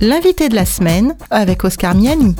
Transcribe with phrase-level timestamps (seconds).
[0.00, 2.36] L'invité de la semaine avec Oscar Miani.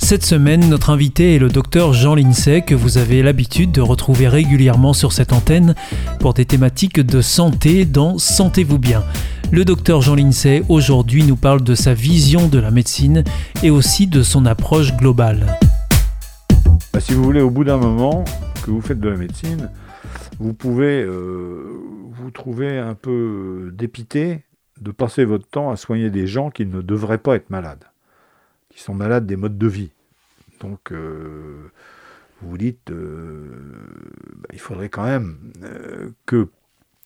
[0.00, 4.26] Cette semaine, notre invité est le docteur Jean Lincey que vous avez l'habitude de retrouver
[4.26, 5.76] régulièrement sur cette antenne
[6.18, 9.04] pour des thématiques de santé dans Sentez-vous bien.
[9.52, 13.22] Le docteur Jean Lincey aujourd'hui nous parle de sa vision de la médecine
[13.62, 15.46] et aussi de son approche globale.
[16.92, 18.24] Bah, si vous voulez, au bout d'un moment
[18.64, 19.70] que vous faites de la médecine,
[20.40, 21.80] vous pouvez euh,
[22.10, 24.47] vous trouver un peu dépité
[24.80, 27.84] de passer votre temps à soigner des gens qui ne devraient pas être malades,
[28.70, 29.90] qui sont malades des modes de vie.
[30.60, 31.70] Donc, euh,
[32.42, 33.50] vous dites, euh,
[34.36, 36.48] bah, il faudrait quand même euh, que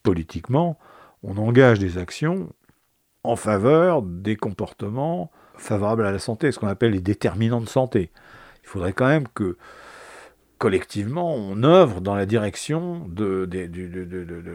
[0.02, 0.78] politiquement,
[1.22, 2.52] on engage des actions
[3.24, 8.10] en faveur des comportements favorables à la santé, ce qu'on appelle les déterminants de santé.
[8.64, 9.56] Il faudrait quand même que
[10.62, 13.50] collectivement, on œuvre dans la direction de,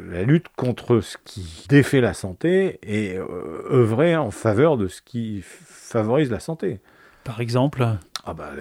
[0.10, 3.26] la lutte contre ce qui défait la santé et euh,
[3.70, 6.80] œuvrer en faveur de ce qui favorise la santé.
[7.26, 7.86] Par exemple?
[8.24, 8.52] Ah bah,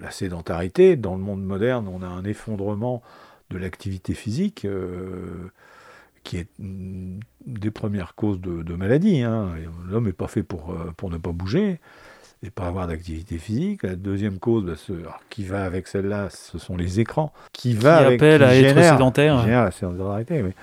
[0.00, 0.96] La sédentarité.
[0.96, 3.02] Dans le monde moderne, on a un effondrement
[3.50, 5.50] de l'activité physique euh,
[6.22, 9.20] qui est une des premières causes de, maladie.
[9.20, 9.50] Hein.
[9.86, 11.78] L'homme n'est pas fait pour, euh, pour ne pas bouger
[12.42, 13.82] et pas avoir d'activité physique.
[13.82, 17.32] La deuxième cause, bah, qui va avec celle-là, ce sont les écrans.
[17.52, 19.46] Qui, va avec, appelle à être sédentaire.
[19.46, 20.54] la sédentarité, mais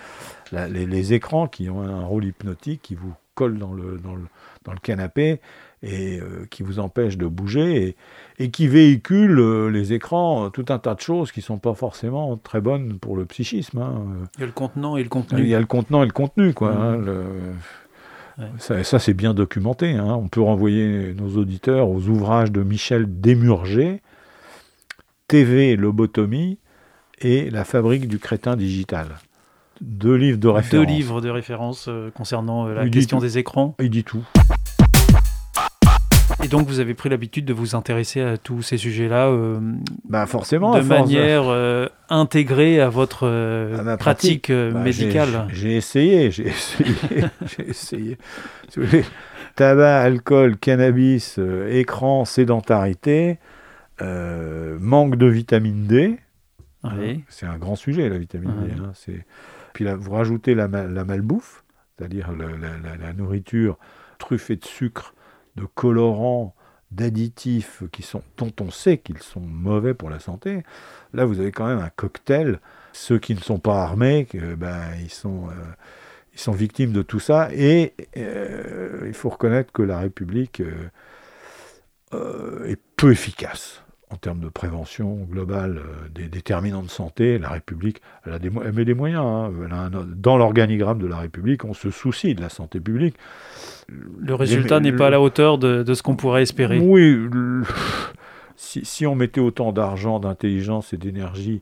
[0.69, 4.23] les, écrans qui ont un rôle hypnotique, qui vous collent dans le, dans le,
[4.65, 5.39] dans le canapé
[5.83, 7.95] et euh, qui vous empêchent de bouger et,
[8.37, 11.73] et qui véhiculent euh, les écrans tout un tas de choses qui ne sont pas
[11.73, 13.79] forcément très bonnes pour le psychisme.
[13.79, 14.05] Hein.
[14.37, 15.41] Il y a le contenant et le contenu.
[15.41, 16.71] Il y a le contenant et le contenu, quoi.
[16.71, 17.11] Hein, mmh.
[18.57, 19.93] Ça, c'est bien documenté.
[19.93, 20.13] Hein.
[20.15, 24.01] On peut renvoyer nos auditeurs aux ouvrages de Michel Desmurger,
[25.27, 26.57] TV Lobotomie
[27.19, 29.07] et La fabrique du crétin digital.
[29.81, 30.87] Deux livres de référence.
[30.87, 33.75] Deux livres de référence euh, concernant euh, la question des écrans.
[33.79, 34.23] Il dit tout.
[36.51, 39.61] Donc, vous avez pris l'habitude de vous intéresser à tous ces sujets-là euh,
[40.03, 45.47] bah forcément, de manière euh, intégrée à votre euh, pratique, bah, médicale.
[45.53, 48.17] J'ai essayé, j'ai essayé, j'ai essayé.
[49.55, 53.39] tabac, alcool, cannabis, écran, sédentarité,
[54.01, 56.19] manque de vitamine D.
[56.83, 56.97] Hein,
[57.29, 58.73] c'est un grand sujet, la vitamine D.
[58.77, 59.13] Hein,
[59.71, 61.63] puis là, vous rajoutez la, la malbouffe,
[61.97, 63.77] c'est-à-dire la, la, nourriture
[64.17, 65.13] truffée de sucre
[65.55, 66.55] de colorants,
[66.91, 70.63] d'additifs qui sont, dont on sait qu'ils sont mauvais pour la santé,
[71.13, 72.59] là vous avez quand même un cocktail.
[72.93, 75.53] Ceux qui ne sont pas armés, ben, ils, sont, euh,
[76.33, 77.49] ils sont victimes de tout ça.
[77.53, 80.61] Et euh, il faut reconnaître que la République
[82.13, 87.49] euh, est peu efficace en termes de prévention globale euh, des déterminants de santé, la
[87.49, 89.23] République, elle, a des, met des moyens.
[89.25, 89.89] Hein.
[90.15, 93.15] dans l'organigramme de la République, on se soucie de la santé publique.
[93.87, 96.79] Le résultat n'est pas à la hauteur de, ce qu'on pourrait espérer.
[96.79, 97.17] Oui,
[98.55, 101.61] si, on mettait autant d'argent, d'intelligence et d'énergie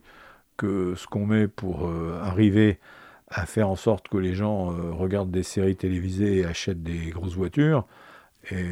[0.57, 2.79] que ce qu'on met pour euh, arriver
[3.29, 7.11] à faire en sorte que les gens euh, regardent des séries télévisées et achètent des
[7.11, 7.85] grosses voitures,
[8.51, 8.65] et,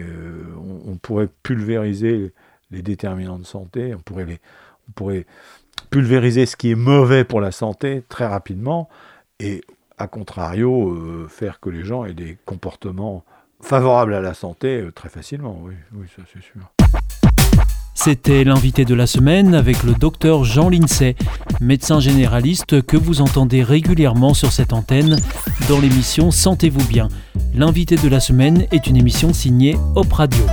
[0.85, 2.33] on, pourrait pulvériser
[2.72, 4.00] les déterminants de santé, on
[4.94, 5.25] pourrait,
[5.89, 8.89] pulvériser ce qui est mauvais pour la santé très rapidement
[9.39, 9.61] et,
[9.97, 13.23] à contrario, euh, faire que les gens aient des comportements
[13.61, 15.61] favorables à la santé euh, très facilement.
[17.94, 21.16] C'était l'invité de la semaine avec le docteur Jean Lincey,
[21.59, 25.17] médecin généraliste que vous entendez régulièrement sur cette antenne
[25.67, 27.09] dans l'émission Sentez-vous bien.
[27.56, 30.45] L'invité de la semaine est une émission signée Op Radio.